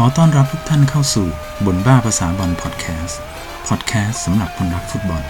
[0.00, 1.26] ขอต้อนรับทุกท่านเข้าสู่
[1.66, 3.20] บนบ้าภาษาบอลพอดแคสต์
[3.68, 5.22] พอดแคสต์สำหรับคนรักฟุตบอล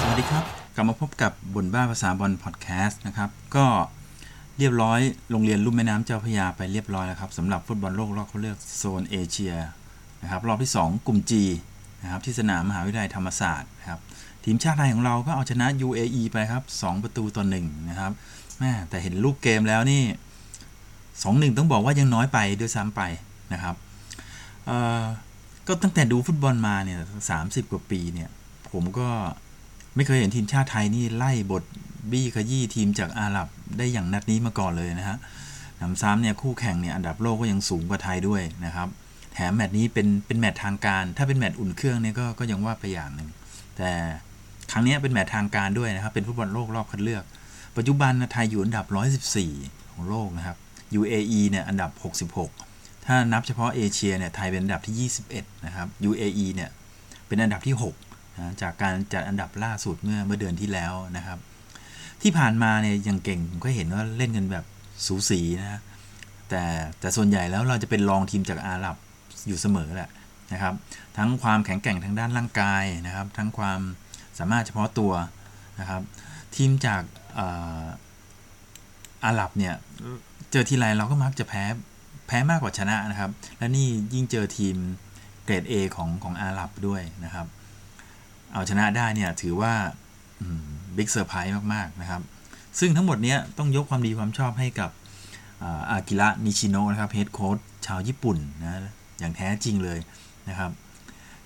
[0.00, 0.44] สวัสดีครับ
[0.74, 3.66] กลับมาพบกับบนบ้าภาษาบอลพอดแคสต์นะครับ ก็
[4.58, 9.54] เรียบร้อยโรงเรียนลุ่มแม่น้ำเจ้าพระยาไปเรียบร้อยแล้วครับสำหรับฟุตบอลโลกรอบเขาเลือกโซนเอเชีย
[10.22, 11.32] นะครับรอบที่ 2 กลุ่ม G
[12.02, 14.00] นะครับที่สนามมหาวิทยาลัยธรรมศาสตร์นะครับ
[14.44, 18.12] ทีมชาติไทยของเราก็เอาชนะ UAE ไปครับ 2 ประตูต่อ1นะครับ
[18.58, 20.02] แม่แต่เห็นรูปเกมแล้วนี่
[21.24, 23.02] 2-1 ต้องบอกว่ายังน้อยไปด้วยซ้ำไป
[23.52, 23.74] นะครับ
[25.66, 26.98] ก็ตั้งแต่ดูฟุตบอลมาเนี่ย
[27.34, 28.28] 30กว่าปีเนี่ย
[28.72, 29.08] ผมก็
[29.94, 31.62] ไม่เคยเห็นทีมชาติไทยนี่ไล่บท
[32.10, 33.48] บี้ขยี้ทีมจากอาหรับ
[33.78, 35.16] ได้อย่างนัดนี้มาก่อนเลยนะฮะ
[35.78, 38.88] หนำซ้ำเนี่ยคู่แข่งเนี่ยอันดับโลกก็ยังสูงกว่าไทยด้วยนะครับ
[39.34, 43.28] แถมแมตช์นี้เป็นเป็นแมตช์ทางการ ถ้าเป็นแมตช์อุ่นเครื่องเนี่ยก็ก็ยังว่าไปอย่างหนึ่ง
[43.76, 43.90] แต่
[44.70, 47.24] ครั้งนี้เป็นแมตช์ทางการด้วยนะครับ เป็นฟุตบอลโลกรอบคัดเลือก
[47.76, 48.86] ปัจจุบันนะไทยอยู่อันดับ
[49.38, 50.56] 114 ของโลกนะครับ
[51.00, 51.90] UAE เนี่ยอันดับ
[52.46, 56.70] 66 ถ้านับเฉพาะเอเชียเนี่ยไทยเป็นอันดับที่ 21 นะครับ UAE เนี่ย
[57.26, 57.76] เป็นอันดับที่
[58.08, 61.38] 6นะจากการจัดอันดับล่าสุดเมื่อเมื่อเดือนที่แล้วนะครับ
[62.22, 64.64] ที่ผ่านมาเนี่ยยังเก่งผมก็เห็นว่าเล่นกันแบบ
[65.06, 65.80] สูสีนะ
[66.48, 66.62] แต่
[67.00, 68.96] แต่ส่วนใหญ่แล้วเราจะเป็นรองทีมจากอาหรับ
[69.46, 70.10] อยู่เสมอแหละ
[70.52, 70.74] นะครับ
[71.16, 73.80] ทั้งความแข็งแกร่งทางด้านร่างกายนะครับ ทั้งความ
[74.38, 75.12] สามารถเฉพาะตัว
[75.80, 76.02] นะครับ
[76.56, 77.02] ทีมจาก
[79.24, 79.74] อาหรับเนี่ย
[80.52, 81.64] เจอทีไรเราก็มักจะแพ้
[82.26, 84.76] แพ้มากกว่าชนะนะครับ และนี่ยิ่งเจอทีม
[85.44, 87.46] เกรด A ของของอาหรับด้วยนะครับ
[88.52, 89.74] เอาชนะได้เนี่ยถือว่า
[90.96, 92.22] big surprise มากๆนะครับ
[92.78, 94.90] ซึ่งทั้งหมดเนี้ยต้องยกความดีความชอบให้กับ
[95.90, 98.72] อากิระนิชิโนะนะครับเฮดโค้ชชาวญี่ปุ่นนะ
[99.18, 99.98] อย่างแท้จริงเลย
[100.48, 100.70] นะครับ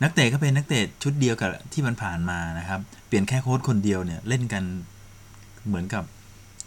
[0.02, 4.64] นักเตะก็เป็นนักเตะชุดเดียวกับที่มันผ่านมานะครับ เปลี่ยนแค่โค้ชคนเดียวเนี่ยเล่นกัน
[5.66, 6.04] เหมือนกับ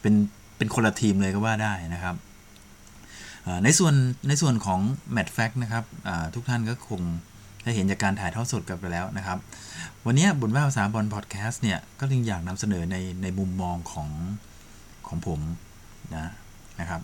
[0.01, 0.13] เป็น
[0.57, 2.15] เป็นคนละทีมเลยก็ว่าได้นะครับ
[3.63, 3.93] ในส่วน
[4.27, 4.79] ในส่วนของ
[5.11, 5.83] แมตช์แฟกนะครับ
[6.35, 7.01] ทุกท่านก็คง
[7.63, 9.37] ได้เห็นจากการถ่ายทอดสดกันไปแล้วนะครับ
[10.05, 14.09] วันนี้บุญว่าภาษาบอลพอดแคสต์เนี่ย ก็จึงอยากนำเสนอในในมุมมองของ
[15.07, 15.39] ของผม
[16.15, 16.27] นะ
[16.79, 17.01] นะครับ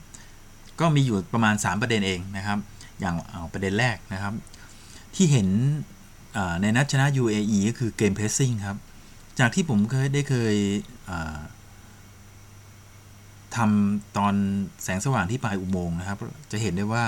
[0.79, 2.57] ก็มีอยู่ประมาณ 3 ประเด็นเองนะครับ
[2.99, 4.33] อย่างเอาประเด็นแรกนะครับ
[5.15, 5.47] ที่เห็น
[6.61, 8.77] ในนัดชนะ UAE ก็คือเกมเพรสซิ่งครับ
[9.39, 10.55] จากที่ผมเคยได้เคย
[13.55, 14.33] ทำตอน
[14.83, 16.17] แสงสว่างที่ปลายอุโมงค์นะครับ
[16.51, 17.05] จะเห็นได้ว่า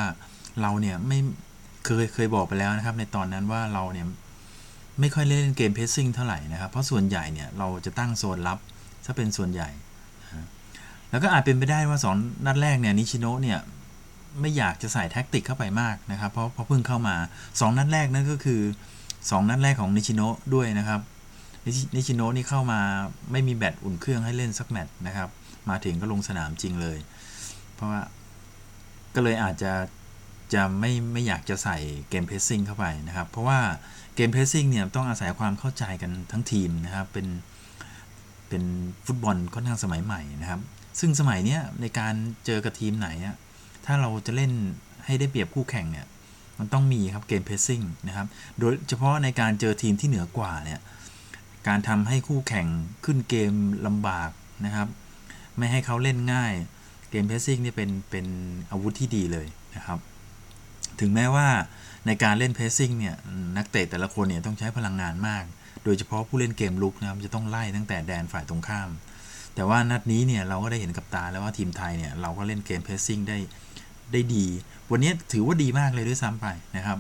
[0.62, 1.20] เราเนี่ยไม่
[1.86, 4.08] เคยเคยบอกไปแล้วนะครับ ในตอนนั้นว่าเราเนี่ย
[5.00, 8.58] ไม่ค่อยเล่นเกมเพสซิ่งเท่าไหร่นะครับ เพราะส่วนใหญ่เนี่ยเราจะตั้งโซนรับ
[9.06, 9.70] ถ้าเป็นส่วนใหญ่
[11.10, 12.16] แล้วก็อาจเป็นไปได้ว่าสอง
[12.46, 13.60] นัดแรกเนี่ยนิชิโนะเนี่ย
[14.42, 17.16] ไม่อยากจะใส่แท็กติกเข้าไปมากนะครับ เพราะเพราะเพิ่งเข้ามา
[17.46, 18.62] 2 นัดแรกนั่นก็คือ
[19.06, 21.02] 2 นัดแรกของนิชิโนะด้วยนะครับ
[21.96, 22.80] นิชิโนะนี่เข้ามา
[23.32, 25.30] ไม่มีแบตอุ่นเครื่องให้เล่นสักแมตช์นะครับ
[25.70, 26.98] มาถึงก็ลงสนามจริงเลย
[27.74, 28.02] เพราะว่า
[29.16, 29.74] ก็เลยอาจจะ
[30.54, 31.78] จะไม่ไม่อยากจะใส่
[32.10, 33.60] เกมเพสซิ่งเข้าไปนะครับ เพราะว่า
[34.16, 37.28] เกมเพสซิ่งเนี่ยต้องอาศัยความเข้าใจกันทั้งทีมนะครับ เป็น
[38.50, 38.64] เป็น
[39.06, 40.62] ฟุตบอลค่อนข้างสมัยใหม่นะครับ
[41.00, 42.14] ซึ่งสมัยนี้ในการ
[42.46, 43.08] เจอกับทีมไหน
[43.86, 44.52] ถ้าเราจะเล่น
[45.06, 46.06] ให้ได้เปรียบคู่แข่งเนี่ย
[46.60, 48.28] มันต้องมีครับเกมเพสซิ่งนะครับ
[48.60, 50.80] โดยเฉพาะในการเจอทีมที่เหนือกว่าเนี่ย
[51.68, 52.68] การทำให้คู่แข่ง
[53.06, 53.54] ขึ้นเกม
[53.88, 54.30] ลำบาก
[54.66, 54.88] นะครับ
[55.58, 56.54] ไม่ให้เขาเล่นง่าย
[57.10, 58.26] เกมเพสซิ่งนี่เป็นเป็น
[58.72, 60.00] อาวุธที่ดีเลยนะครับ
[61.00, 61.48] ถึงแม้ว่า
[62.08, 63.16] ในการเล่นเพสซิ่งเนี่ย
[63.58, 65.44] นักเตะแต่ละคนเนี่ยต้องใช้พลังงานมาก
[65.84, 68.90] โดยเฉพาะผู้เล่นเกมลุกนะครับจะต้องไล่ตั้งแต่แดนฝ่ายตรงข้าม
[69.56, 73.38] แต่ว่านัดนี้เนี่ยเราก็ได้เห็นกับตาแล้วว่าทีมไทยเนี่ยเราก็เล่นเกมเพสซิ่งได้
[74.12, 74.46] ได้ดี
[74.92, 76.48] วันนี้ถือว่าดีมากเลยด้วยซ้ำไป
[76.78, 76.98] นะครับ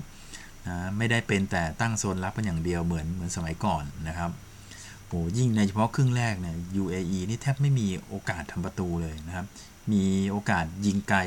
[0.68, 4.32] นะไม่ได้เป็นแต่ตั้งโซนรับกันอย่างเดียวเหมือนเหมือนสมัยก่อนนะครับ
[5.12, 9.46] โอ้ยิ่งในเฉพาะครึ่งแรกเนี่ย UAE นี่แทบไม่มีโอกาสทำประตูเลยนะครับ
[9.92, 11.20] มีโอกาสยิงไกล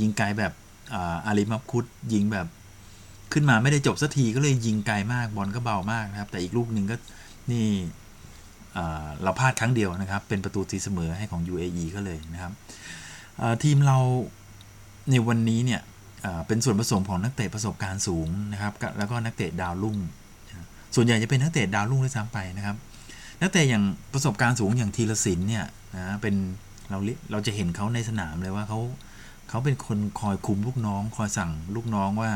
[0.00, 0.52] ยิงไกลแบบ
[1.26, 2.46] อาริมับคุดยิงแบบ
[3.32, 6.96] ขึ้นมาไม่ได้จบสักทีก็เลยยิงไกลมากบอลก็เบามากนะครับ แต่อีกลูกหนึ่งก็
[7.50, 7.66] นี่
[9.22, 12.52] เราพลาดครั้งเดียวนะครับ เป็นประตูตีเสมอให้ของ UAE ก็เลยนะครับ
[13.62, 13.98] ทีมเรา
[15.10, 15.80] ในวันนี้เนี่ย
[16.46, 19.96] เป็นส่วนผสมของนักเตะประสบการณ์สูงนะครับ แล้วก็นักเตะดาวรุ่ง
[20.94, 22.76] ส่วนใหญ่จะเป็นนักเตะดาวรุ่งด้วยซ้ำไปนะครับ
[23.40, 25.66] นักเตะอย่างประสบการณ์สูงอย่างทีละสินเนี่ย
[25.96, 26.34] นะเป็น
[26.90, 26.98] เรา
[27.30, 28.80] เราจะเห็นเขาในสนามเลยว่าเขา
[29.48, 32.30] เขาเป็นคนคอยคุมลูกน้อง คอยสั่งลูกน้องว่า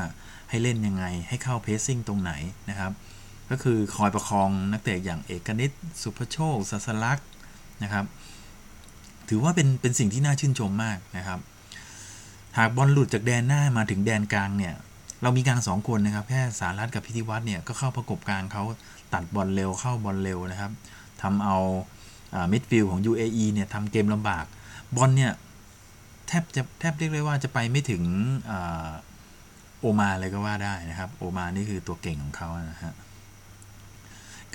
[0.50, 2.32] ให้เล่นยังไง ให้เข้าเพสซิ่งตรงไหน
[2.70, 2.93] นะครับ
[3.50, 5.70] ก็คือคอยประคองนักเตะอย่างเอกนิต
[6.02, 7.29] สุภโชคสัสลักษณ์
[7.82, 8.05] นะครับ
[9.29, 11.41] ถือว่าเป็นเป็นสิ่งที่น่าชื่นชมมากนะครับ
[12.58, 14.75] หากบอลหลุดจากแดนหน้ามาถึงแดนกลางเนี่ย
[15.23, 18.62] เรามีกลางสองคนนะครับ แค่สารัตกับพิธิวัตรเนี่ยก็เข้าประกบกลางเขา
[19.15, 20.73] ตัดบอลเร็วเข้าบอลเร็วนะครับ
[21.23, 21.57] ทำเอา
[22.53, 24.45] มิดฟิลด์ของ UAE เนี่ยทำเกมลำบาก
[24.97, 25.33] บอลเนี่ย
[26.29, 28.03] แทบจะแทบเรียกได้ว่าจะไปไม่ถึง
[29.81, 32.95] โอมาเลยก็ว่าได้นะครับ โอมานี่คือตัวเก่งของเขานะฮะ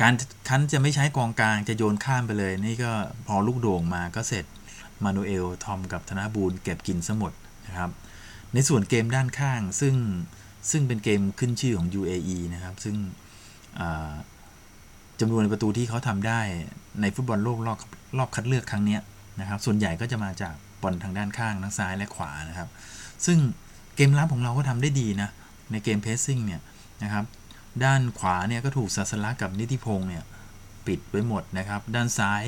[0.01, 0.13] การ
[0.47, 2.91] คันจะไม่ใช้กองกลางจะโยนข้ามไปเลย นี่ก็
[3.27, 4.45] พอลูกโด่งมาก็เสร็จ
[5.03, 7.33] มานูเอลทอมกับธนบูลเก็บกินหมด
[7.67, 7.89] นะครับ
[8.53, 9.95] ในส่วนเกมด้านข้างซึ่ง
[10.71, 12.95] ซึ่งเป็นเกมขึ้นชื่อของ UAE นะครับ ซึ่ง
[15.19, 16.39] จำนวนประตูที่เขาทำได้
[17.01, 17.79] ในฟุตบอลโลกรอบ
[18.17, 18.97] รอบคัดเลือกครั้งนี้
[19.39, 22.69] นะครับ ส่วนใหญ่ก็จะมาจากบอลทางด้านข้างทั้งซ้ายและขวานะครับ
[23.25, 23.37] ซึ่ง
[23.95, 25.29] เกมรับของเราก็ทำได้ดีนะ
[25.71, 26.61] ในเกม pressing เนี่ย
[27.03, 27.25] นะครับ
[27.83, 30.23] ด้านขวาเนี่ยก็ถูกสัสละกับนิติพงศ์เนี่ย
[30.87, 32.43] ปิดไว้หมดนะครับ ด้านซ้าย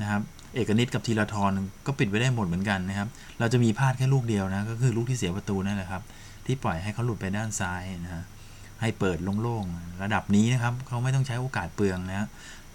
[0.00, 0.22] นะครับ
[0.54, 1.50] เอกนิตกับธีรทร
[1.86, 3.08] ก็ปิดไว้ได้หมดเหมือนกันนะครับ
[3.38, 6.02] เราจะมีพลาดแค่ลูกเดียวนะก็คือลูกที่เสียประตูนั่นแหละครับ
[6.46, 8.24] ที่ปล่อยให้เขาหลุดไปด้านซ้ายนะฮะ
[8.80, 12.28] ให้เปิดโล่งๆระดับนี้นะครับเขาไม่ต้องใช้โอกาสเปลืองนะ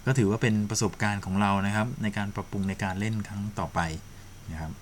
[0.06, 3.80] ก็ถือว่าเป็นประสบการณ์ของเรานะครับ ในการปรับปรุงในการเล่นครั้งต่อไป
[4.52, 4.72] นะครับ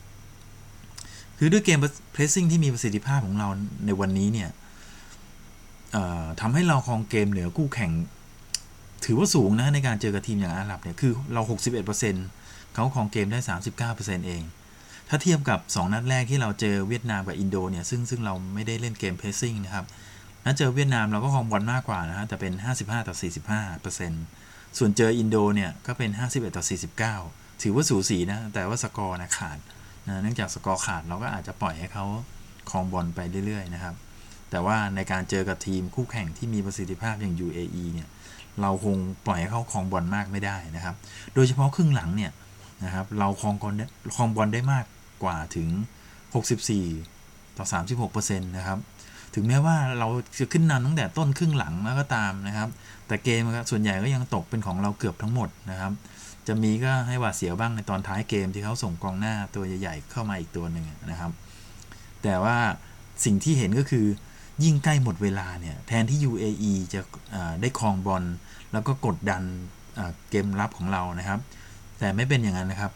[1.38, 1.78] คือด้วยเกม
[2.14, 3.48] pressing ที่มีประสิทธิภาพของเรา
[3.86, 4.50] ในวันนี้เนี่ย
[6.40, 7.92] ทำให้เราครองเกมเหนือคู่แข่ง
[9.04, 11.42] ถือว่าสูงนะในการเจอกับทีมอย่างอาหรับเนี่ยคือเรา
[12.08, 13.38] 61%เขาครองเกมได้
[13.86, 14.42] 39%เอง
[15.08, 19.86] ถ้าเทียบกับ 2 นัดแรกที่เราเจอเวียดนามกับอินโดเนี่ยซึ่งซึ่งเราไม่ได้เล่นเกม pressing นะครับ
[20.44, 23.14] นัดเจอเวียดนามเราก็ครองบอลมากกว่านะฮะแต่เป็น 55 ต่อ
[23.96, 26.64] 45%ส่วนเจออินโดเนี่ยก็เป็น 51 ต่อ
[27.12, 29.58] 49 ถือว่าสูสีนะ แต่ว่าสกอร์นะขาด
[30.06, 32.04] นะเนื่องจากสกอร์ขาดเราก็อาจจะปล่อยให้เขา
[32.70, 33.94] ครองบอลไปเรื่อยๆนะครับ
[34.50, 38.08] แต่ว่าในการเจอกับทีมคู่แข่งที่มีประสิทธิภาพอย่าง UAE เนี่ย
[38.60, 38.96] เราคง
[39.26, 40.94] ปล่อยให้เขาครองบอลมากไม่ได้นะครับ
[41.34, 42.32] โดยเฉพาะครึ่งหลังเนี่ย
[42.84, 43.74] นะครับเราครองบอล
[44.16, 44.84] ครองบอลได้มาก
[45.22, 45.68] กว่าถึง
[46.84, 47.66] 64 ต่อ
[48.06, 48.78] 36%นะครับ
[49.34, 50.08] ถึงแม้ว่าเรา
[50.38, 52.68] จะขึ้นนำตั้งแต่ต้นครึ่งหลังแล้วก็ตามนะครับ
[53.06, 55.92] แต่เกมส่วนใหญ่ก็ยังตกเป็นของเราเกือบทั้งหมดนะครับ
[56.46, 61.30] จะมีก็ให้หวาดเสียวบ้างในตอนท้ายเกมที่เขาส่งกองหน้าตัวใหญ่ๆเข้ามาอีกตัวหนึ่งนะครับ
[62.22, 62.56] แต่ว่า
[63.24, 64.06] สิ่งที่เห็นก็คือ
[64.64, 67.00] ยิ่งใกล้หมดเวลาเนี่ยแทนที่ UAE จะ
[67.60, 68.24] ได้ครองบอล
[68.72, 69.42] แล้วก็กดดัน
[70.30, 71.38] เกมรับของเรานะครับ
[71.98, 72.92] แต่ไม่เป็นอย่างนั้นนะครับ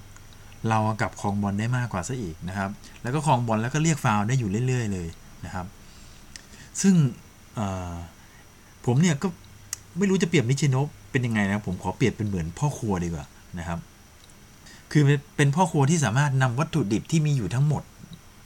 [0.68, 2.70] เรากลับครองบอลได้มากกว่าซะอีกนะครับ
[3.02, 5.08] แล้วก็ครองบอลแล้วก็เรียกฟาวได้อยู่เรื่อย ๆ เลย
[5.44, 5.66] นะครับ
[6.82, 6.94] ซึ่ง
[8.86, 9.28] ผมเนี่ยก็
[9.98, 13.26] ไม่รู้จะเปรียบนิชิโนะเป็นยังไงนะผมขอเปรียบเป็นเหมือนพ่อครัวดีกว่า
[13.58, 13.78] นะครับ
[14.92, 15.02] คือ
[15.36, 17.82] เป็นพ่อครัวที่สามารถนำวัตถุดิบที่มีอยู่ทั้งหมด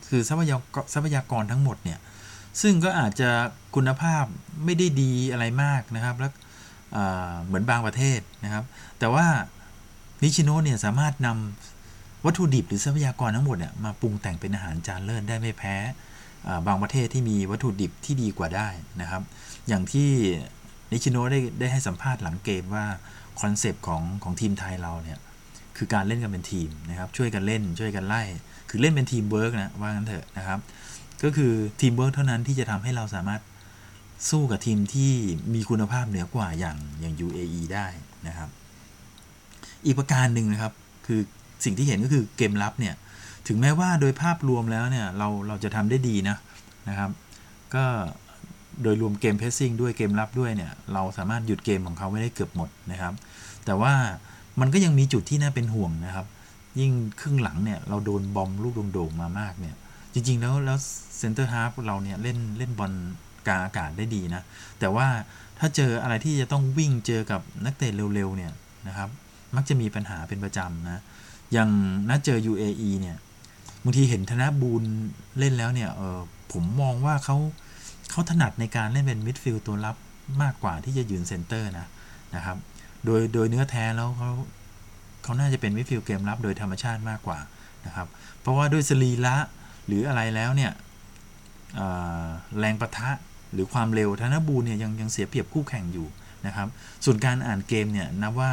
[0.09, 1.99] คือทรัพยากรทรัพยากรทั้งหมดเนี่ย
[2.63, 3.31] ซึ่งก็อาจจะ
[3.75, 4.25] คุณภาพ
[4.65, 6.33] ไม่ได้ดีอะไรมากนะครับแล้ว
[7.47, 8.65] เหมือนบางประเทศนะครับ
[8.99, 9.27] แต่ว่า
[10.23, 15.77] นิชิโนะเนี่ยสามารถนำวัตถุดิบหรือทรัพยากรทั้งหมดเนี่ยมาปรุงแต่งเป็นอาหารจานเลิศได้ไม่แพ้
[16.67, 18.69] บางประเทศที่มีวัตถุดิบที่ดีกว่าได้
[19.01, 19.23] นะครับ
[19.69, 20.11] อย่างที่
[20.91, 22.85] นิชิโนะได้ได้ให้สัมภาษณ์หลังเกมว่า
[23.41, 25.19] concept ของของทีมไทยเราเนี่ย
[25.77, 28.23] คือการเล่นกันเป็นทีมนะครับ ช่วยกันเล่นช่วยกันไล่
[28.71, 30.59] คือเล่นเป็นทีมเวิร์กนะว่างั้นเถอะนะครับ
[31.23, 33.43] ก็คือทีมเวิร์กเท่านั้นที่จะทำให้เราสามารถ
[34.31, 35.13] สู้กับทีมที่
[35.55, 37.87] มีคุณภาพเหนือกว่าอย่างอย่าง UAE ได้
[38.27, 38.49] นะครับ
[39.87, 40.73] อีกประการหนึ่งนะครับ
[41.07, 41.21] คือ
[41.65, 42.95] สิ่งที่เห็นก็คือเกมรับเนี่ย
[43.49, 46.37] ถึงแม้ว่าโดยภาพรวมแล้วเนี่ยเราเราจะทำได้ดีนะ
[46.89, 47.11] นะครับ
[47.75, 47.85] ก็
[48.83, 53.15] โดยรวมเกม pressing ด้วยเกมรับด้วยเนี่ยเราสามารถหยุดเกมของเขาไว้ได้เกือบหมดนะครับ
[53.65, 53.93] แต่ว่า
[54.61, 56.27] มันก็ยังมีจุดที่น่าเป็นห่วงนะครับ
[56.81, 59.77] ยิ่งครึ่งหลังเนี่ยเราโดนบอมบ์ลูกโด่งๆมามากเนี่ย
[60.15, 60.79] จริง ๆ แล้วแล้ว
[61.19, 62.93] center half เราเนี่ยเล่นเล่นบอล
[63.47, 64.43] กลางอากาศได้ดีนะ
[64.81, 65.07] แต่ว่า
[65.59, 68.53] ถ้าเจออะไรที่จะต้องวิ่งเจอกับนักเตะเร็วๆเนี่ย
[68.89, 69.09] นะครับ
[69.57, 71.03] มักจะมีปัญหาเป็นประจำนะ
[71.53, 71.71] อย่าง
[72.09, 73.17] นัดเจอ UAE เนี่ย
[73.85, 74.83] บางทีเห็นธนบูล
[75.39, 76.21] เล่นแล้วเนี่ยเออ
[76.53, 77.37] ผมมองว่าเขา
[78.11, 79.97] เขาถนัดในการเล่นเป็นมิดฟิลด์ตัวรับ
[80.43, 81.87] มากกว่าที่จะยืนเซนเตอร์นะ
[82.37, 82.57] นะครับ
[83.05, 84.31] โดยโดยเนื้อแท้แล้วเขา
[85.23, 87.39] เขาน่าจะเป็นมิดฟิลด์เกมรับโดยธรรมชาติมากกว่า
[87.87, 88.09] นะครับ
[88.41, 89.37] เพราะว่าด้วยสรีระ
[89.87, 90.73] หรืออะไรแล้วเนี่ย
[92.59, 93.11] แรงปะทะ
[93.53, 96.07] หรือความเร็วธนบูลเนี่ยยังยังเสียเปรียบคู่แข่งอยู่
[96.47, 96.69] นะครับ
[97.05, 98.53] ส่วนการอ่านเกมเนี่ยนับว่า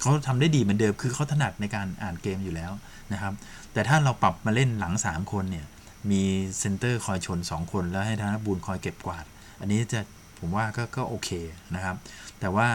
[0.00, 2.72] เขาทำได้ดีเหมือนเดิมคือเขาถนัดในการอ่านเกมอยู่แล้ว
[3.12, 3.32] นะครับ
[3.74, 5.66] แต่ถ้าเราปรับมาเล่นหลัง 3 คนเนี่ย
[6.10, 6.22] มี
[6.58, 9.24] เซนเตอร์คอยชน 2 คน แล้วให้ธนบูรณ์คอยเก็บกวาด
[9.60, 10.00] อันนี้จะ
[10.38, 11.30] ผมว่าก็ก็โอเค
[11.74, 11.96] นะครับ
[12.40, 12.68] แต่ว่า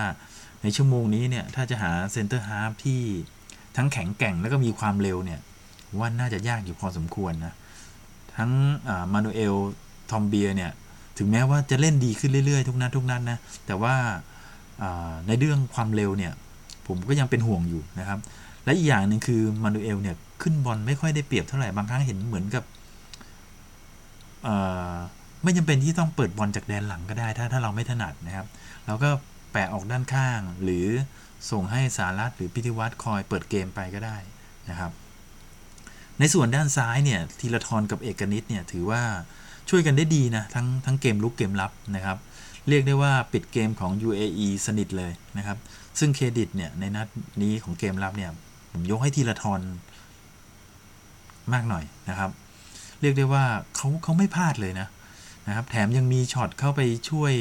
[0.62, 3.02] ในชั่วโมงนี้เนี่ย ถ้าจะหาเซนเตอร์ฮาล์ฟที่
[3.78, 5.40] ทั้งแข็งแกร่งแล้วก็มีความเร็วเนี่ย
[6.00, 7.54] ว่าน่าจะยากอยู่พอสมควรนะ
[8.38, 8.52] ทั้ง
[9.14, 9.56] มานูเอล
[10.12, 10.72] ทอมเบียร์เนี่ย
[11.18, 13.96] ถึงแม้ว่าจะเล่นดีขึ้นเรื่อย ๆ ทุกนัดทุกนัดนะแต่ว่า
[15.28, 16.34] ในเรื่องความเร็วเนี่ย
[16.88, 18.20] ผมก็ยังเป็นห่วงอยู่นะครับ
[18.64, 22.64] และอีกอย่างหนึ่งคือมานูเอลเนี่ย ขึ้นบอลไม่ค่อยได้เปรียบเท่าไหร่บางครั้งเห็นเหมือนกับ
[25.44, 28.48] ไม่จำเป็นที่ต้องเปิดบอลจากแดนหลังก็ได้ ถ้าถ้าเราไม่ถนัดนะครับ
[28.86, 29.10] เราก็
[29.52, 30.86] แปะออกด้านข้าง หรือ
[31.52, 34.18] ส่งให้สารัตหรือพิธิวัตรคอยเปิดเกมไปก็ได้
[34.70, 34.92] นะครับ
[36.20, 39.02] ในส่วนด้านซ้ายเนี่ยธีรทรกับเอกนิตเนี่ยถือว่า
[39.70, 42.18] ช่วยกันได้ดีนะทั้งทั้งเกมลุกเกมรับนะครับ
[42.68, 45.58] เรียกได้ว่าปิดเกมของ UAE สนิทเลยนะครับ
[46.00, 47.08] ซึ่งเครดิตเนี่ยในนัด
[47.42, 48.32] นี้ของเกมรับเนี่ย
[48.72, 49.62] ผมยกให้ธีรทร
[51.54, 52.32] มากหน่อยนะครับ
[53.02, 53.44] เรียกได้ว่า
[53.76, 54.88] เขาเขาไม่พลาดเลยนะ
[55.48, 57.34] นะครับ แถมยังมีช็อตเข้าไปช่วย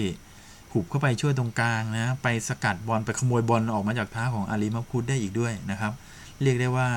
[0.72, 5.92] หุบเข้าไปช่วยตรงกลางนะ ไปสกัดบอลไปขโมยบอลออกมาจากเท้าของอาลีมาพูดได้อีกด้วยนะครับ
[6.42, 6.88] เรียกได้ว่า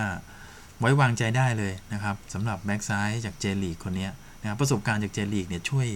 [0.80, 4.08] ไว้วางใจได้เลยนะครับสำหรับแบ็กซ้ายจากเจลีกคนนี้
[4.42, 5.88] นะครับประสบการณ์จากเจลีกเนี่ยช่วย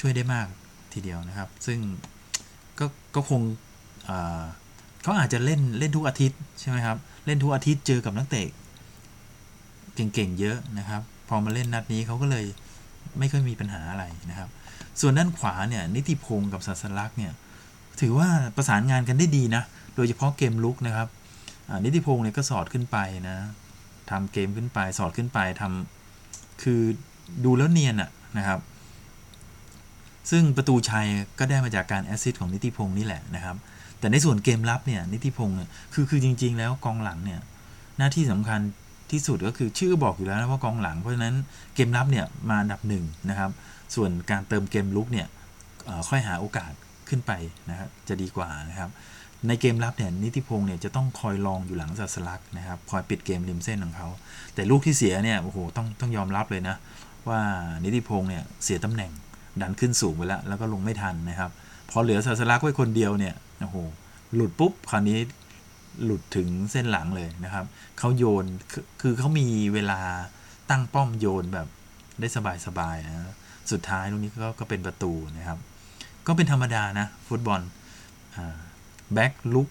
[0.00, 0.46] ช่วยได้มาก
[0.92, 1.78] ทีเดียวนะครับ ซึ่ง
[2.78, 3.40] ก็ก็คง
[5.02, 8.48] เขาอาจจะเล่นเล่นทุกอาทิตย์ใช่ไหมครับ เล่นทุกอาทิตย์เจอกับนักเตะ
[9.94, 12.44] เก่งๆเยอะนะครับ พอมาเล่นนัดนี้เขาก็เลย
[13.18, 14.48] ไม่ค่อยมีปัญหาอะไรนะครับ
[15.00, 17.32] ส่วนด้านขวาเนี่ยนิติพงศ์กับศาสลักษ์เนี่ย
[18.00, 19.62] ถือว่าประสานงานกันได้ดีนะ
[19.96, 21.08] โดยเฉพาะเกมรุกนะครับ
[21.84, 23.36] นิติพงศ์เนี่ยก็สอดขึ้นไปนะ
[24.10, 26.80] ทำเกมขึ้นไปสอดขึ้นไปทำคือ
[27.44, 28.60] ดูแล้วเนียนอะนะครับ
[30.30, 31.06] ซึ่งประตูชัย
[31.38, 33.56] ก็ได้มาจากการแอสซิสต์ของนิติพงศ์นี่แหละนะครับ
[33.98, 35.56] แต่ในส่วนเกมรับเนี่ยนิติพงศ์
[35.94, 37.40] คือคือจริง ๆ แล้วกองหลังเนี่ย
[37.98, 38.60] หน้าที่สำคัญ
[39.12, 41.34] ที่สุดก็คือชื่อบอกอยู่แล้วนะว่ากองหลัง เพราะฉะนั้น
[41.74, 43.50] เกมรับเนี่ยมาอันดับหนึ่งนะครับ
[43.94, 45.26] ส่วนการเติมเกมรุกเนี่ย
[46.08, 46.72] ค่อยหาโอกาส
[47.08, 47.32] ขึ้นไป
[47.70, 48.90] นะครับจะดีกว่านะครับ
[49.48, 54.08] ในเกมรับเนี่ยนิติพงศ์เนี่ยจะต้องคอยลองอยู่หลังสัสลักนะครับคอยปิดเกมริมเส้นของเขา
[54.54, 56.76] แต่ลูกที่เสียเนี่ยโอ้โหต้องต้องยอมรับเลยนะ
[57.28, 57.40] ว่า
[57.84, 59.10] นิติพงศ์เนี่ยเสียตำแหน่ง
[59.60, 61.50] ดันขึ้นสูงไปแล้ว แล้วก็ลงไม่ทันนะครับ
[61.90, 63.76] พอเหลือสัสลักไว้คนเดียวเนี่ยโอ้โห
[64.34, 65.18] หลุดปุ๊บคราวนี้
[66.04, 67.64] หลุดถึงเส้นหลังเลยนะครับ
[67.98, 68.44] เขาโยน
[69.00, 70.00] คือเขามีเวลา
[70.70, 71.66] ตั้งป้อมโยนแบบ
[72.20, 72.28] ได้
[72.66, 73.34] สบายๆนะ
[73.70, 75.58] สุดท้ายตรงนี้ก็ก็เป็นประตูนะครับ
[76.26, 77.60] ก็เป็นธรรมดานะ ฟุตบอล
[79.14, 79.68] แบ็กลุก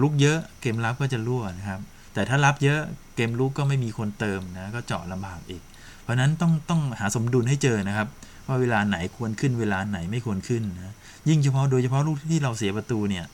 [0.00, 1.80] ลุกเยอะเกมรับก็จะรั่วนะครับ
[2.14, 2.80] แต่ถ้ารับเยอะ
[3.16, 5.62] เกมลุกก็ไม่มีคนเติมนะก็เจาะลำบากอีก
[6.02, 8.08] เพราะนั้นต้องต้องหาสมดุลให้เจอนะครับ
[8.46, 10.94] ว่าเวลาไหนควรขึ้นเวลาไหนไม่ควรขึ้นนะ
[11.28, 13.24] ยิ่งเฉพาะโดยเฉพาะลูกที่เราเสียประตูเนี่ย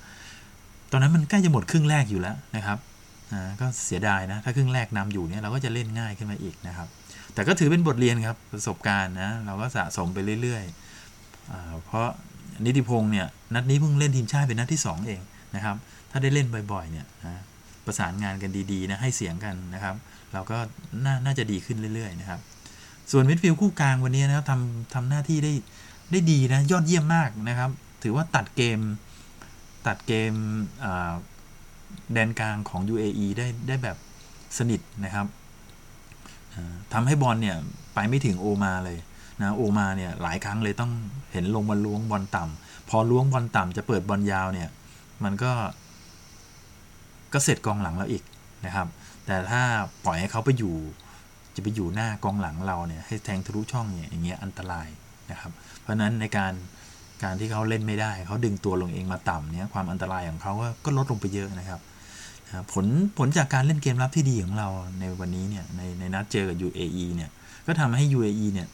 [0.91, 2.79] ตอนนั้นมันใกล้จะหมดครึ่งแรกอยู่แล้วนะครับ
[3.61, 6.89] ก็เสียดายนะ ถ้าครึ่งแรกนำอยู่เนี่ยเราก็จะเล่นง่ายขึ้นมาอีกนะครับ
[7.35, 12.07] แต่ก็ถือเป็นบทเรียนครับประสบการณ์นะเราก็สะสมไปเรื่อยๆ เพราะ
[12.65, 15.21] นิติพงศ์เนี่ยนัดนี้เพิ่งเล่นทีมชาติเป็นนัดที่ 2 เอง
[15.57, 15.77] นะครับ
[16.11, 17.43] ถ้าได้เล่นบ่อยๆเนี่ยนะ
[17.87, 19.95] ประสานงานกันดีๆนะให้เสียงกันนะครับ
[20.33, 20.59] เราก็
[21.05, 22.41] น่านาจะดีขึ้นเรื่อยๆนะครับ
[23.13, 25.53] ส่วนมิดฟิลด์คู่กลางวันนี้นะครับทำทำหน้าที่ได้
[26.11, 27.71] ได้ดีนะยอดเยี่ยมมากนะครับ
[28.03, 28.79] ถือว่าตัดเกม
[29.87, 30.35] ตัดเกม
[32.13, 33.97] แดนกลางของ UAE ได้ได้แบบ
[34.59, 35.27] สนิทนะครับ
[36.93, 37.57] ทำให้บอลเนี่ย
[37.95, 38.99] ไปไม่ถึงโอมาเลย
[39.41, 40.93] นะโอมาเนี่ยหลายครั้งเลยต้อง
[41.33, 44.69] เห็นลงมาล้วงบอลต่ำพอล้วงบอลต่ำจะเปิดบอลยาวเนี่ย
[45.25, 45.53] มันก็
[47.33, 48.23] ก็เสร็จกองหลังเราอีก
[48.67, 48.89] นะครับ
[49.27, 49.63] แต่ถ้า
[50.05, 50.75] ปล่อยให้เขาไปอยู่
[51.55, 54.89] จะไปอยู่หน้ากองหลังเราเนี่ยให้แทงทะลุช่องเนี่ยอย่างเงี้ยอันตราย
[55.31, 56.53] นะครับ เพราะนั้นในการ
[57.23, 60.53] การที่เขาเล่นไม่ได้ เขาดึงตัวลงเองมาต่ำเนี่ยความอันตรายของเขา
[60.85, 61.81] ก็ลดลงไปเยอะนะครับ
[62.73, 62.87] ผล
[63.19, 64.69] ผลจากการเล่นเกมรับที่ดีของเรา
[65.01, 67.31] ในวันนี้เนี่ยในในนัดเจอกับ UAE เนี่ย
[67.67, 68.69] ก็ทำให้ UAE เนี่ย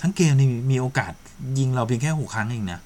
[0.00, 1.12] ทั้งเกมนี่มีโอกาส
[1.58, 2.80] ยิงเราเพียงแค่หกครั้งเองนะ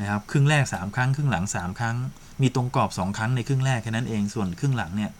[0.00, 1.96] นะครับครึ่งแรก 3 ครั้ง ครึ่งหลัง 3 ครั้ง
[2.42, 5.10] มีตรงกรอบ 2 ครั้งในครึ่งแรกแค่นั้นเองส่วนครึ่งหลังเนี่ย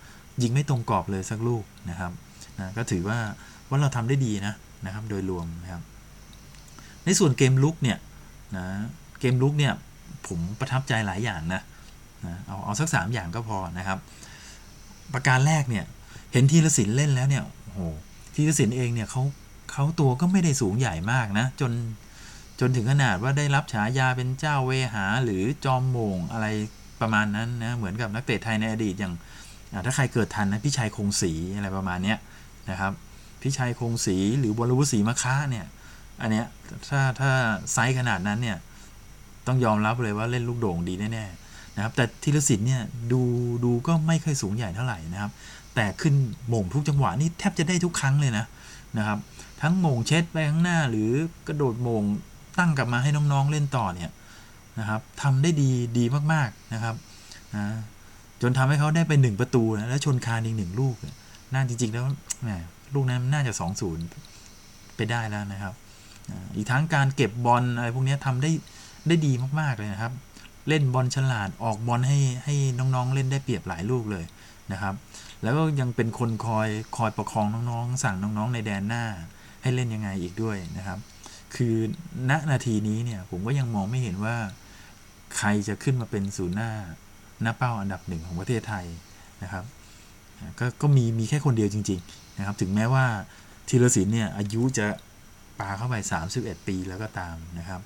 [0.43, 2.13] ยิงไม่ตรงกรอบเลยสักลูกนะครับ
[2.59, 3.19] นะก็ถือว่า
[3.69, 4.55] ว่าเราทำได้ดีนะ
[4.87, 5.83] นะครับโดยรวมนะครับ
[7.05, 7.99] ในส่วนเกมลุกเนี่ย
[8.57, 8.67] นะ
[9.21, 9.73] เกมลุกเนี่ย
[10.27, 11.63] ผมประทับใจหลายอย่างนะ
[12.27, 13.99] นะเอาเอาสักสามอย่างก็พอนะครับ
[15.15, 15.85] ประการแรกเนี่ย
[16.33, 17.81] เห็นทีละสินเล่นแล้วเนี่ยโอ้โห
[18.35, 19.23] ทีละสินเองเนี่ยเขา
[19.73, 21.73] เขาตัวก็ไม่ได้สูงใหญ่มากนะ จน
[22.61, 26.47] จนถึงขนาดว่าได้รับฉายาเป็นเจ้าเวหาหรือจอมโมงอะไร
[27.01, 29.15] ประมาณนั้นนะเหมือนกับนักเตะไทยในอดีตอย่าง
[29.87, 32.15] ถ้าใครเกิดทันนะพี่ชัยคงศรีอะไรประมาณนี้
[32.71, 32.93] นะครับ
[33.43, 35.67] พี่ชัยคงศรีหรือบรวุศรีมะค้าเนี่ย
[36.21, 36.47] อันเนี้ย
[36.89, 37.31] ถ้าถ้า
[37.73, 38.59] ไซส์ขนาดนั้นเนี่ย
[39.47, 43.23] ต้องยอมรับเลยว่าเล่นลูกโด่งดีแน่ๆนะครับแต่ธีรศิลป์เนี่ยดู
[43.65, 45.31] ดูก็ไม่ค่อยสูงใหญ่เท่าไหร่นะครับ
[45.75, 46.15] แต่ขึ้น
[46.53, 48.45] มงทุกจังหวะนี่แทบจะได้ทุกครั้งเลยนะ
[48.99, 49.19] นะครับ
[49.63, 51.11] ทั้งมงเช็ดไปข้างหน้าหรือ
[51.47, 52.03] กระโดดมง
[52.59, 54.11] ตั้งกลับมาให้น้องๆเล่นต่อเนี่ย
[54.79, 56.95] นะครับทำได้ดีดีมากๆนะครับ
[57.55, 57.65] นะ
[58.43, 60.95] จนทำให้เขาได้ไปหนึ่งประตูนะแล้วชนคานอีกหนึ่งลูก
[61.53, 62.05] น่าจริง ๆ แล้ว
[62.95, 64.05] ลูกนั้นน่าจะสองศูนย์
[64.97, 65.75] ไปได้แล้วนะครับ
[66.57, 68.51] อีกทั้งการเก็บบอลอะไรพวกนี้ทำได้
[69.09, 70.13] ได้ดีมากๆเลยนะครับ
[70.69, 74.25] เล่นบอลฉลาดออกบอลให้ให้น้องๆ เล่นได้เปรียบหลายลูกเลย
[74.73, 74.95] นะครับ
[75.43, 79.05] แล้วก็ยังเป็นคนคอยคอยประคองน้องๆ สั่งน้องๆ ในแดนหน้า
[79.63, 80.99] ให้เล่นยังไงอีกด้วยนะครับ
[81.57, 81.75] คือ
[82.31, 84.37] ณนาทีนี้เนี่ยผมก็ยังมองไม่เห็นว่า
[85.37, 86.73] ใครจะขึ้นมาเป็นศูนย์หน้า
[87.43, 88.87] หน้าเป้าอันดับหนึ่งของประเทศไทย
[89.43, 89.65] นะครับ
[90.59, 93.05] ก็ก็มีมีแค่คนเดียวจริง ๆ นะครับ ถึงแม้ว่า
[93.69, 94.87] ธีรศิลป์เนี่ยอายุจะ
[95.61, 95.95] ปาเข้าไป
[96.33, 97.81] 31 ปีแล้วก็ตามนะครับ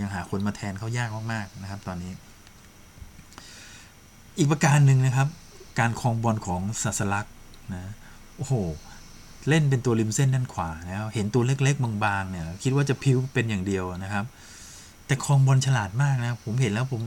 [0.00, 2.12] ยังหาคนมาแทนเขายากมากๆนะครับ ตอนนี้
[4.38, 5.28] อีกประการหนึ่งนะครับ
[5.78, 7.26] การคลองบอลของสัสลัก
[7.74, 7.92] นะ
[8.36, 8.54] โอ้โห
[9.48, 14.24] เล่นเป็นตัวริมเส้นด้านขวาแล้วเห็นตัวเล็กๆบางๆเนี่ย คิดว่าจะพิ้วเป็นอย่างเดียวนะครับ
[15.06, 17.02] แต่คลองบอลฉลาดมากนะผมเห็นแล้วผม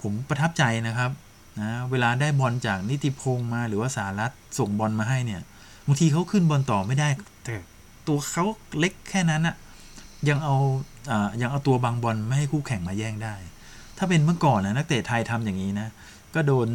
[0.00, 1.10] ผมประทับใจนะครับ
[1.60, 5.42] นะเวลาได้บอลจากนิติพงษ์มาหรือว่าสารัตส่งบอลมาให้เนี่ย
[5.86, 7.08] บางทีเขาขึ้นบอลต่อไม่ได้
[7.44, 7.54] แต่
[8.06, 8.44] ตัวเขา
[8.78, 9.56] เล็กแค่นั้นอะ
[10.28, 10.56] ยังเอา
[10.94, 10.95] อา
[11.40, 13.34] ยังเอาตัวบางบอลไม่ให้คู่แข่งมาแย่งได้
[13.98, 15.88] ถ้าเป็นเมื่อก่อนนะนักเตะไทยทำอย่างนี้นะ
[16.34, 16.68] ก็โดน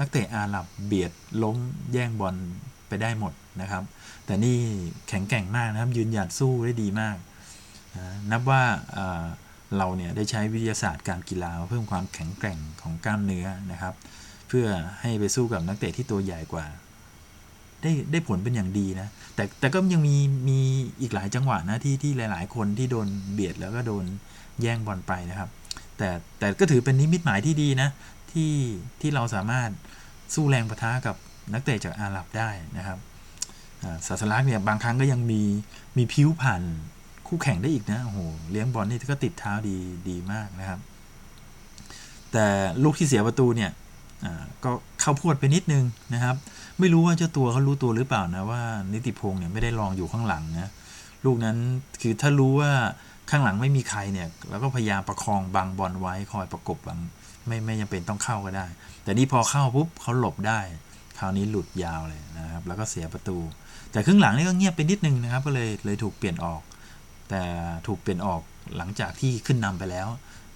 [0.00, 1.56] นักเตะอาหรับเบียดล้ม
[1.92, 2.34] แย่งบอล
[2.88, 3.82] ไปได้หมดนะครับ
[4.26, 4.58] แต่นี่
[5.08, 7.16] แข็งแกร่งมากนะครับ ยืนหยัดสู้ได้ดีมาก
[8.30, 8.62] นับว่า
[9.76, 13.94] เราเนี่ยได้ใช้วิทยาศาสตร์การกีฬาเพิ่มความแข็งแกร่งของกล้ามเนื้อนะครับ
[14.48, 14.66] เพื่อ
[15.00, 16.66] ให้ไปสู้กับนักเตะที่ตัวใหญ่กว่า
[17.86, 20.16] ได้ได้ผลเป็นอย่างดีนะ แต่แต่ก็ยังมี
[20.48, 20.58] มี
[21.00, 24.04] อีกหลายจังหวะนะที่ที่หลาย ๆ คนที่โดนเบียดแล้วก็โดน
[24.60, 25.48] แย่งบอลไปนะครับ
[25.98, 27.88] แต่แต่ก็ถือเป็นนิมิตหมายที่ดีนะ
[28.32, 28.52] ที่
[29.00, 29.70] ที่เราสามารถ
[30.34, 31.16] สู้แรงประทะกับ
[31.52, 32.98] นักเตะจากอาหรับได้นะครับ
[34.06, 35.42] ศาสลักเนี่ยบางครั้งก็ยังมี
[35.96, 36.62] มีพิ้วผ่าน
[37.28, 38.18] คู่แข่งได้อีกนะโอ้โห
[38.50, 39.76] เลี้ยงบอลนี่ก็ติดเท้าดี
[40.08, 40.80] ดีมากนะครับ
[42.32, 42.46] แต่
[42.82, 43.70] ลูกที่เสียประตูเนี่ย
[44.64, 46.36] ก็เข้าพวดไปนิดนึงนะครับ
[46.80, 50.70] ไม่รู้ว่าเจ้าตัวเขารู้ตัวหรือเปล่านะว่านิติพงศ์เนี่ยไม่ได้ลองอยู่ข้างหลังนะ
[51.24, 51.56] ลูกนั้น
[52.02, 52.70] คือถ้ารู้ว่า
[53.30, 56.98] ข้างหลังไม่มีใครเนี่ยแล้วก็พยายามประคองบังบอลไว้คอยประกบบัง
[57.46, 58.66] ไม่ไม่จำเป็นต้องเข้าก็ได้
[59.02, 60.60] แต่นี่พอเข้าปุ๊บเขาหลบได้
[61.18, 63.38] คราวนี้หลุดยาวเลยนะครับ แล้วก็เสียประตู
[63.92, 66.62] แต่ครึ่งหลังนี่ก็เงียบไปนิดนึงนะครับ ก็เลยเลยถูกเปลี่ยนออก
[67.30, 67.42] แต่
[67.86, 68.40] ถูกเปลี่ยนออก
[68.76, 70.08] หลังจากที่ขึ้นนำไปแล้ว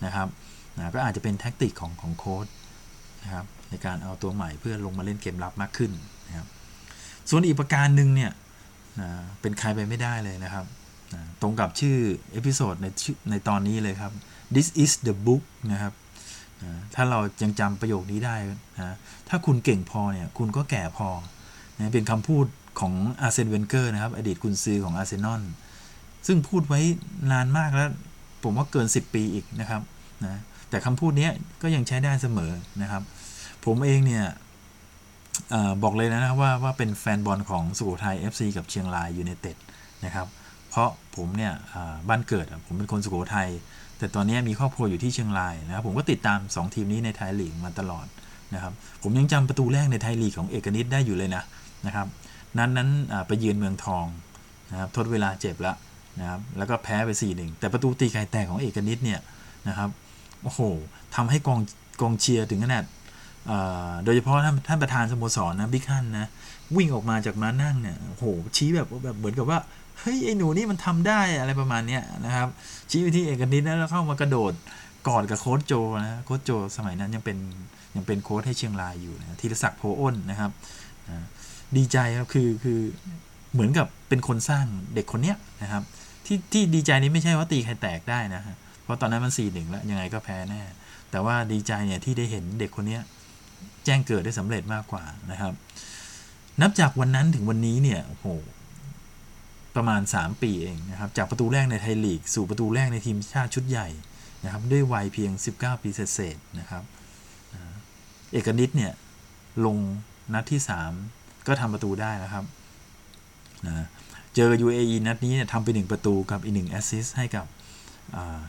[0.04, 0.28] นะครับ
[0.76, 2.46] นะก็อาจจะเป็นแท็กติกของของโค้ช
[3.22, 5.90] นะครับ ในการเอาตัวใหม่เพื่อลงมาเล่นเกมรับมากขึ้น
[6.28, 6.46] นะครับ
[7.28, 8.30] ส่วนอีกประการหนึ่งเนี่ย
[9.40, 10.64] เป็นใครไปไม่ได้เลยนะครับ
[11.42, 11.96] ตรงกับชื่อ
[12.32, 12.86] episode ใน
[13.30, 14.12] ในตอนนี้เลยครับ
[14.54, 15.42] this is the book
[15.72, 15.92] นะครับ
[16.94, 18.36] ถ้าเรายังจำประโยคนี้ได้
[18.78, 18.96] นะ
[19.28, 21.08] ถ้าคุณเก่งพอเนี่ยคุณก็แก่พอ
[21.76, 22.46] นะเป็นคำพูด
[22.80, 25.42] ของอาร์เซนเวนเกอร์นะครับ อดีตกุนซือของอาร์เซนอล
[26.26, 26.80] ซึ่งพูดไว้
[27.32, 27.90] นานมากแล้ว
[28.42, 29.82] ผมว่าเกิน 10 ปีอีกนะครับ
[30.24, 30.40] นะ
[30.70, 31.28] แต่คำพูดนี้
[31.62, 33.02] ก็ยังใช้ได้เสมอนะครับ
[33.64, 34.24] ผมเองเนี่ย
[35.54, 39.56] อบอกเลยนะว่าว่าเป็นแฟนบอลของสุโขทัย FC กับเชียงรายยูเนเต็ด
[40.04, 40.26] นะครับ
[40.70, 41.52] เพราะผมเนี่ย
[42.08, 43.48] บ้านเกิดผมเป็นคนสุโขทัย
[43.98, 48.06] แต่ตอนนี้มีครอบครัวอยู่ที่เชียงรายนะครับผมก็ติดตาม 2 ทีมนี้ในไทยลีกมาตลอด
[48.54, 51.42] นะครับ ผมยังจำประตูแรกในไทยลีกของเอกนิตได้อยู่เลยนะ
[51.86, 52.06] นะครับ
[52.58, 52.88] นั้นนั้น
[53.26, 54.06] ไปเยือนเมืองทอง
[54.70, 55.76] นะครับทดเวลาเจ็บล้ว
[56.20, 59.20] นะครับแล้วก็แพ้ไป4-1แต่ประตูตีไก่แตกของเอกนิตเนี่ย
[59.68, 59.90] นะครับ
[60.42, 60.60] โอ้โห
[61.14, 61.60] ทำให้กอง
[62.00, 62.84] กองเชียร์ถึงขนาด
[64.04, 66.26] โดยเฉพาะท่านท่านประธานสโมสรนะบิ๊กฮันนะ
[66.76, 68.24] วิ่งออกมาจากมานั่งเนี่ยโห
[68.56, 69.58] ชี้แบบแบบเหมือนกับว่า
[70.00, 72.48] เฮ้ยไอ้หนูนี่มันทำได้อะไรประมาณเนี้ยนะครับ
[72.90, 74.52] ชี้ไปที่เอกนิตแล้วเข้ามากระโดด
[75.08, 75.72] กอดกับโค้ชโจ
[76.04, 77.38] นะโค้ชโจสมัยนั้นยังเป็น
[77.96, 80.50] ยังเป็นโค้ชให้เชียงรายอยู่นะธีรศักดิ์โพอ้นนะครับ
[81.76, 82.80] ดีใจครับคือคือ
[83.52, 85.82] เหมือนกับเป็นคนสร้างเด็กคนเนี้ยนะครับ
[86.26, 90.62] ที่ที่ดีใจนี้ไม่ใช่ว่าตีใครแตกได้นะฮะเพราะตอนนั้นมันสี่หนึ่งแล้วยังไงก็แพ้แน่
[91.10, 93.02] แต่ว่าดีใจเนี่ยที่ได้เห็นเด็กคนเนี้ย
[93.84, 95.52] แจ้งเกิดได้สำเร็จมากกว่านะครับ
[96.60, 98.26] นับจากวันนั้นถึงวันนี้เนี่ยโอ้โห
[99.76, 103.88] ประมาณ 3 ปีเองนะครับ จากประตูแรกในไทยลีก สู่ประตูแรกในทีมชาติชุดใหญ่
[104.44, 106.82] นะครับด้วยวัยเพียง 19 ปีเศษนะครับ
[108.32, 108.92] เอกนิตเนี่ย
[109.64, 109.76] ลง
[110.34, 110.60] นัดที่
[111.02, 112.44] 3 ก็ทำประตูได้นะครับ
[113.66, 113.86] นะ
[114.34, 117.46] เจอ UAE นัดนี้เนี่ยทำไปหนึ่งประตูกับอีกหนึ่งแอสซิสต์ให้กับ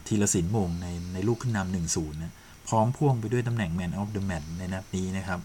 [0.08, 2.34] ธีรศิลป์ แดงในในลูกขึ้นนำหนึ่งศูนย์นะ
[2.68, 5.40] พร้อมพ่วงไปด้วยตำแหน่ง Man of the Match ในนัดนี้นะครับ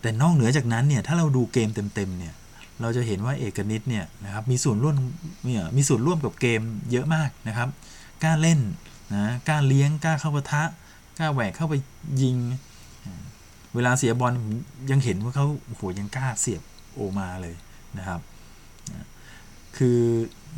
[0.00, 2.34] แต่นอกเหนือจากนั้นเนี่ยถ้าเราดูเกมเต็มๆเนี่ย
[2.80, 4.94] เราจะเห็นว่าเอกนิตเนี่ยนะครับมีส่วนร่วม
[5.46, 6.60] เนี่ยมีส่วนร่วมกับเกม
[6.90, 7.68] เยอะมากนะครับ
[8.22, 8.60] กล้าเล่น
[9.14, 10.62] นะกล้าเลี้ยงกล้าเข้าปะทะ
[11.18, 11.74] กล้าแหวกเข้าไป
[12.22, 12.36] ยิง
[13.74, 14.32] เวลาเสียบอล
[14.90, 16.62] ยังเห็นว่าเขาโอ้โหยังกล้าเสียบ
[16.94, 17.54] โอมาเลย
[17.98, 18.20] นะครับ
[19.76, 19.98] คือ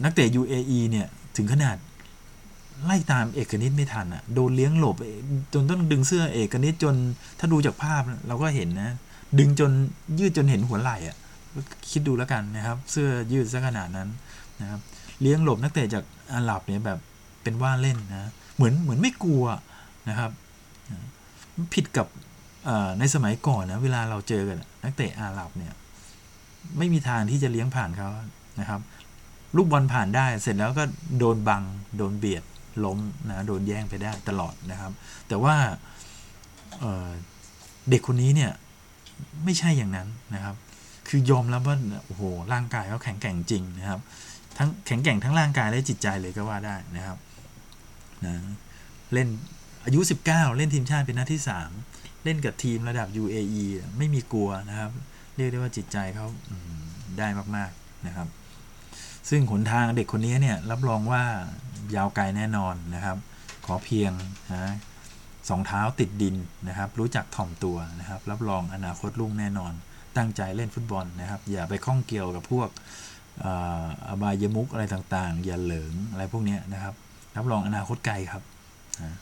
[0.04, 1.06] นักเตะ UAE เนี่ย
[1.36, 1.76] ถึงขนาด
[2.84, 4.96] ไล่ตามเอกนิตไม่ทันอะโดนเลี้ยงหลบ
[5.54, 6.94] จนต้องดึงเสื้อเอกนิตจน
[7.38, 8.90] ถ้าดูจากภาพเราก็เห็นนะ
[9.38, 9.70] ดึงจน
[10.18, 11.16] ยืดจนเห็นหัวไหล่อะ
[11.90, 14.08] คิดดูแล้วกันนะครับ เสื้อยืดซะขนาดนั้น
[14.60, 14.80] นะครับ
[15.20, 16.98] เลี้ยงหลบนักเตะจากอาหรับเนี่ยแบบ
[17.42, 19.44] เป็นว่าเล่นนะเหมือนเหมือนไม่กลัว
[20.08, 20.30] นะครับ
[21.74, 22.06] ผิดกับ
[22.98, 25.72] ในสมัยก่อนนะเวลาเราเจอกันนักเตะอาหรับเนี่ย
[26.78, 28.08] ไม่มีทางที่จะเลี้ยงผ่านเขา
[28.60, 28.80] นะครับ
[29.56, 30.84] ลูกบอลผ่านได้เสร็จแล้วก็
[31.18, 31.62] โดนบัง
[31.96, 32.42] โดนเบียด
[32.84, 34.92] ล้มนะโดนแย่งไปได้ตลอดนะครับ
[35.28, 35.56] แต่ว่า
[36.80, 38.52] เเด็กคนนี้เนี่ย
[39.44, 40.54] ไม่ใช่อย่างนั้นนะครับ
[41.08, 44.00] คือยอมรับว่าโอ้โหร่างกายเขาแข็งแกร่งจริงนะครับ
[44.58, 47.18] ทั้งแข็งแกร่งทั้งร่างกายและจิตใจเลยก็ว่าได้นะครับ
[48.24, 48.34] นะ
[49.12, 49.28] เล่น
[49.84, 51.42] อายุ 19 เล่นทีมชาติเป็นนัดที่
[51.82, 53.64] 3 เล่นกับทีมระดับ UAE
[53.98, 54.90] ไม่มีกลัวนะครับ
[55.36, 56.26] เรียกได้ว่าจิตใจเขา
[57.18, 58.28] ได้มาก ๆ นะครับ
[59.30, 61.22] ซึ่งหนทางเด็กคนนี้เนี่ยรับรองว่า
[61.96, 63.16] ยาวไกลแน่นอนนะครับ
[63.66, 64.12] ขอเพียง
[64.52, 64.74] นะ
[65.48, 66.36] สองเท้าติดดิน
[66.68, 69.72] นะครับ รู้จักถ่อมตัวนะครับ รับรองอนาคตรุ่งแน่นอน
[70.16, 72.68] ตั้งใจเล่นฟุตบอลนะครับ อย่าไปข้องเกี่ยวกับพวก
[74.08, 76.94] อบายมุกอะไรต่างๆ อย่าเหลิงอะไรพวกนี้นะครับ
[77.36, 78.42] รับรองอนาคตไกลครับ
[79.02, 79.16] นะ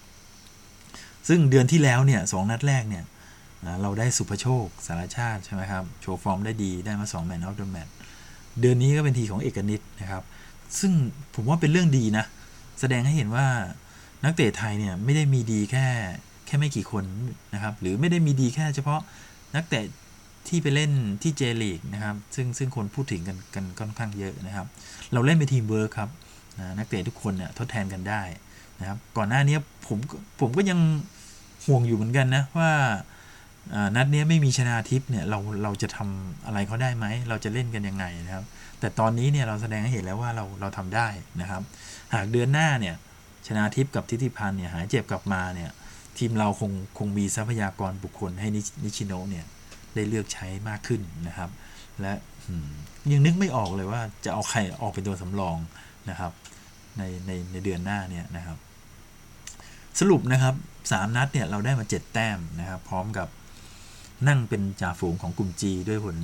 [1.28, 3.04] ซึ่งเดือนที่แล้วเนี่ยสองนัดแรกเนี่ย
[3.82, 7.94] เราได้ศุภโชคสารชาติใช่ไหมครับ โชว์ฟอร์มได้ดีได้มา2 Man of the Match
[8.60, 10.22] เดือนนี้ก็เป็นทีของเอกนิตนะครับ
[10.78, 10.92] ซึ่ง
[11.34, 12.24] ผมว่าเป็นเรื่องดีนะ
[12.80, 13.46] แสดงให้เห็นว่า
[14.24, 15.86] นักเตะไทยเนี่ยไม่ได้มีดีแค่
[16.46, 17.04] แค่ไม่กี่คน
[17.54, 19.00] นะครับ หรือไม่ได้มีดีแค่เฉพาะ
[19.56, 19.84] นักเตะ
[20.48, 20.92] ที่ไปเล่น
[21.22, 24.66] ที่เจลีกนะครับ ซึ่งซึ่งคนพูดถึงกันกันค่อนข้างเยอะนะครับ
[25.12, 26.10] เราเล่นเป็นทีมเวิร์คครับ
[26.58, 28.22] นะนักเตะทุกคนเนี่ยทดแทนกันได้
[28.80, 29.98] นะครับ ก่อนหน้านี้ผม
[30.40, 30.78] ผมก็ยัง
[31.66, 32.70] ห่วงอยู่เหมือนกันนะว่า
[33.96, 38.44] นัดนี้ไม่มีชนาทิพย์เนี่ยเราเราจะทำอะไรเขาได้ไหม เราจะเล่นกันยังไงนะครับ
[38.80, 41.08] แต่ตอนนี้เนี่ยเราแสดงให้เห็นแล้วว่าเราเราทำได้
[41.40, 41.62] นะครับ
[42.14, 42.94] หากเดือนหน้าเนี่ย
[43.46, 45.70] ชนาทิพย์กับทิติพันธ์เนี่ยหายเจ็บกลับมาเนี่ย
[46.18, 48.48] ทีมเราคงคงมีทรัพยากรบุคคลให้
[48.84, 49.44] นิชิโนเนี่ย
[49.94, 51.50] ได้เลือกใช้มากขึ้นนะครับ
[52.00, 52.12] และ
[53.12, 55.56] ยังนึกไม่ออกเลยว่าจะเอาใครออกเป็นตัวสำรอง
[56.10, 56.32] นะครับ
[56.98, 58.58] ในในในเดือนหน้าเนี่ยนะครับ
[60.00, 60.54] สรุปนะครับ
[60.92, 63.28] สามนัดเนี่ยเราได้มา 7 แต้มนะครับ พร้อมกับ
[64.28, 66.16] นั่งเป็นจ่าฝูงของกลุ่ม G ด้วยผล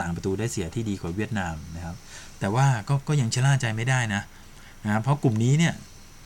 [0.00, 1.96] ต่างประตูได้เสียที่ดีกว่าเวียดนามนะครับ
[2.40, 4.22] แต่ว่าก็ก็ยังชะล่าใจไม่ได้นะ
[4.84, 5.74] นะเพราะกลุ่มนี้เนี่ย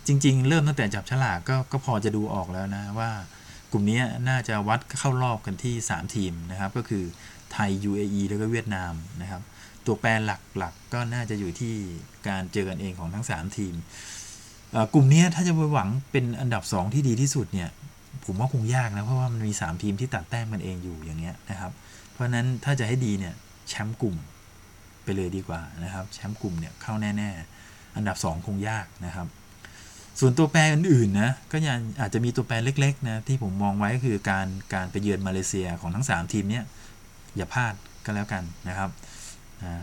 [0.06, 3.10] จริง ๆ เริ่มตั้งแต่จับฉลากก็ก็พอจะดูออกแล้วนะว่า
[3.72, 7.04] กลุ่มนี้น่าจะวัดเข้ารอบกันที่ 3 ทีมนะครับ ก็คือ
[7.52, 9.42] ไทย UAE แล้วก็เวียดนามนะครับ
[9.86, 11.74] ตัวแปรหลักๆกก็น่าจะอยู่ที่
[12.28, 13.74] การเจอกันเองของทั้ง 3 ทีม
[14.94, 17.70] กลุ่มนี้ถ้าจะไปหวังเป็นอันดับ 2 ที่ดีที่สุดเนี่ย
[18.26, 21.72] ผมว่าคงยากนะเพราะว่ามันมี 3 ทีมที่ตัดแต้มกันเองอยู่อย่างเงี้ยนะครับ
[22.12, 23.34] เพราะนั้นถ้าจะให้ดีเนี่ย
[23.68, 24.16] แชมป์กลุ่ม
[25.04, 27.30] ไปเลยดีกว่านะครับแชมป์กลุ่มเนี่ยเข้าแน่
[27.62, 29.26] ๆ อันดับ 2 คงยากนะครับ
[30.20, 36.64] ส่วนตัวแปรอื่นๆนะก็ยังอาจจะมีตัวแปรเล็กๆนะที่ผมมองไว้ก็คือการการไปเยือนมาเลเซียของทั้ง 3 ทีมเนี้ย
[37.36, 38.90] อย่าพลาดก็แล้วกันนะครับ
[39.62, 39.82] นะ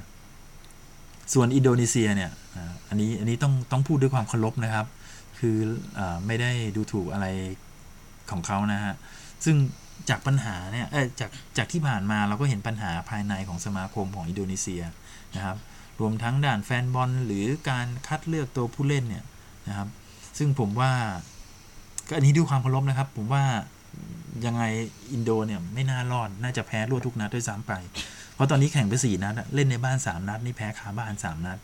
[1.34, 2.32] ส่วนอินโดนีเซียเนี่ย
[2.90, 4.86] อันนี้อันนี้ต้องต้องพูดด้วยความเคารพนะครับ
[5.40, 5.58] คือ
[6.00, 7.28] อไม่ได้ดูถูกอะไร
[8.34, 8.94] ของเขานะฮะ
[9.46, 9.56] ซึ่ง
[10.10, 10.88] จากปัญหาเนี่ย
[11.20, 14.84] จากจากที่ผ่านมาเราก็เห็นปัญหาภายในของสมาคมของอินโดนีเซีย
[15.36, 15.58] นะครับ
[16.00, 19.24] รวมทั้งด่านแฟนบอลหรือการคัดเลือกตัวผู้เล่นเนี่ย
[19.68, 19.88] นะครับ
[20.38, 20.92] ซึ่งผมว่า
[22.08, 23.44] ก็อันนี้ด้วยความเคารพนะครับ ผมว่า
[24.46, 24.64] ยังไง
[25.14, 27.74] อินโดเนี่ยไม่น่ารอด น่าจะแพ้รวดทุกนัดด้วยซ้ำไป
[28.34, 31.60] เพราะตอนนี้แข่งไปสี่นัดเล่นในบ้าน3นัด นี่แพ้คาบ้าน3นัด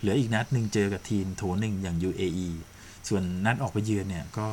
[0.00, 2.48] เหลืออีกนัดหนึ่งเจอกับทีมโถหนึ่งอย่าง UAE
[3.08, 4.48] ส่วนนัดออกไปเยือนเนี่ยก็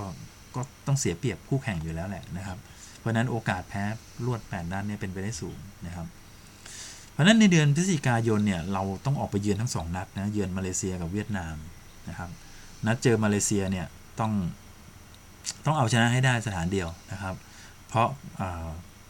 [0.56, 2.58] ก็ต้องเสียเปรียบคู่แข่งอยู่แล้วแหละนะครับ
[3.00, 3.84] เพราะนั้นโอกาสแพ้
[4.26, 6.08] รวด8นัดเนี่ยเป็นไปได้สูงนะครับ
[7.12, 11.56] เพราะนั้นในเดือนพฤศจิกายนเนี่ยเราต้องออกไปเยือนทั้ง2นัดนะเยือนมาเลเซียกับเวียดนาม
[12.10, 12.30] นะครับ
[12.86, 13.86] นัดเจอมาเลเซียเนี่ย
[14.20, 14.32] ต้อง
[15.66, 17.36] ต้องเอาชนะให้ได้สถานเดียวนะครับ
[17.88, 18.08] เพราะ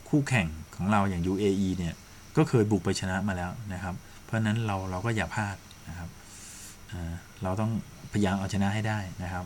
[0.10, 1.94] คู่แข่งของเราอย่าง UAE เนี่ย
[2.38, 5.56] ก็เคยบุกไปชนะมาแล้วนะครับ เพราะนั้นเราเราก็อย่าพลาด
[5.90, 6.10] นะครับ
[7.44, 7.72] เราต้อง
[8.12, 9.46] พยายามเอาชนะให้ได้นะครับ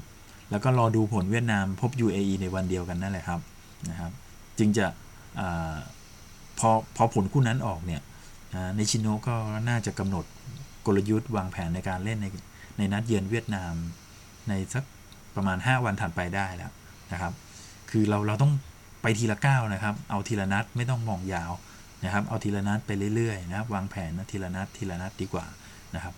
[0.52, 3.40] แล้วก็รอดูผลเวียดนามพบ UAE ในวันเดียวกันนั่นแหละครับ
[3.90, 4.12] นะครับ
[4.58, 4.86] จึงจะ
[5.40, 5.42] อ
[6.60, 8.02] พอพอผลคู่นั้นออกเนี่ย
[8.78, 9.36] ในชิโนก็
[9.70, 10.26] น่าจะกำหนด
[10.86, 12.28] กลยุทธ์วางแผนในการเล่นใน
[12.78, 13.74] ในนัดเยือนเวียดนาม
[14.50, 14.84] ในสัก
[15.36, 16.72] ประมาณ 5 วันถัดไปได้แล้ว
[17.14, 17.34] นะครับ
[17.92, 18.52] คือเราเราต้อง
[19.02, 21.52] ไปทีละก้าวนะครับ เอาทีละนัดไม่ต้องมองยาว
[22.04, 25.46] นะครับ เอาทีละนัดไปเรื่อยๆนะครับวางแผนนะทีละนัดทีละนัดดีกว่า
[25.96, 26.14] นะครับ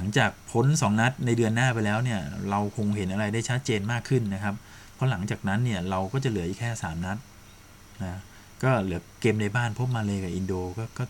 [0.00, 4.54] หลังจากพ้น 2 นัดในเดือนหน้าไปแล้วเนี่ยเราคงเห็นอะไรได้ชัดเจนมากขึ้นนะครับ
[4.94, 7.18] เพราะหลังจากนั้นเนี่ยเราก็จะเหลืออีกแค่ 3 นัด
[8.02, 8.20] นะ
[8.62, 11.04] ก็เหลือเกมในบ้านพบมาเลกับอินโดก็ก็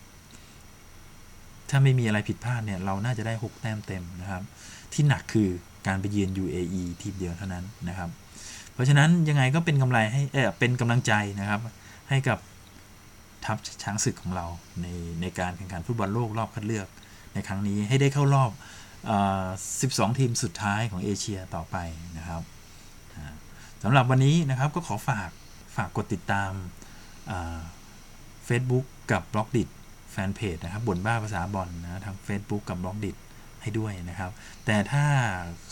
[1.71, 4.43] ถ้าไม่มีอะไรผิดพลาดเนี่ยเราน่าจะได้ 6 แต้มเต็มนะครับ
[4.93, 5.49] ที่หนักคือ
[5.87, 8.11] การไปเยือน UAE ทีมเดียวเท่านั้นนะครับ
[8.73, 11.61] เพราะฉะนั้นยังไงก็เป็นกำไรให้เออเป็นกำลังใจนะครับ
[12.09, 12.39] ให้กับ
[13.45, 14.47] ทัพช้างศึกของเรา
[14.83, 14.87] ใน
[15.21, 16.89] ในการแข่งขันฟุตบอลโลกรอบคัดเลือก
[17.35, 18.51] ในครั้งนี้ให้ได้เข้ารอบ
[19.07, 21.77] 12 ทีมสุดท้ายของเอเชียต่อไป
[22.19, 22.43] นะครับ
[23.83, 25.31] สำหรับวันนี้นะครับก็ขอฝาก
[25.77, 26.51] ฝากกดติดตาม
[28.45, 29.63] เฟซบุ๊กกับ Blockdit
[30.13, 33.11] แฟนเพจนะครับบ่นบ้าภาษาบอลนะทาง Facebook กับ Blockdit
[33.63, 34.31] ให้ด้วยนะครับ
[34.67, 35.05] แต่ถ้า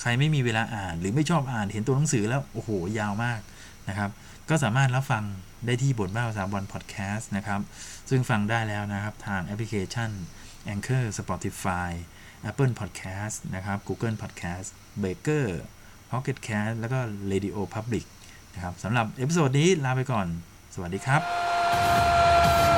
[0.00, 3.40] ใครไม่มีเวลาอ่านหรือไม่ชอบอ่านเห็นตัวหนังสือแล้ว โอ้โห ยาวมาก
[3.88, 4.10] นะครับ
[4.48, 5.24] ก็สามารถรับฟัง
[5.66, 7.60] ได้ที่บ่นบ้าภาษาบอลพอดแคสต์นะครับ
[8.08, 10.10] ซึ่งฟังได้แล้วนะครับ ทางแอปพลิเคชัน
[10.72, 11.90] Anchor Spotify
[12.50, 14.68] Apple Podcast นะครับ Google Podcast
[15.04, 15.46] Breaker
[16.10, 16.98] Pocket Cast แล้วก็
[17.30, 18.04] Radio Public
[18.54, 20.26] นะครับสำหรับ episode นี้ลาไปก่อน
[20.74, 22.77] สวัสดีครับ